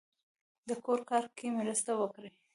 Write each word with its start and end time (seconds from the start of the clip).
د 0.67 0.69
کور 0.85 0.99
کار 1.09 1.25
کې 1.37 1.47
مرسته 1.59 1.91
وکړئ 2.01 2.31